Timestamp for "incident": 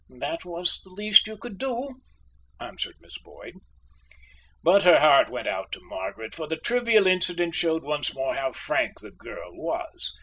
7.05-7.53